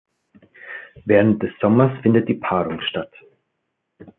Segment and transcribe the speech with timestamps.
[1.05, 3.13] Während des Sommers findet die Paarung statt.